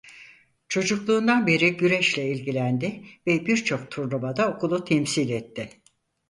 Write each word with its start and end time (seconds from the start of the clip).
Çocukluğundan 0.69 1.47
beri 1.47 1.77
güreşle 1.77 2.25
ilgilendi 2.31 3.03
ve 3.27 3.45
birçok 3.45 3.91
turnuvada 3.91 4.47
okulu 4.49 4.83
temsil 4.85 5.29
etti. 5.29 5.69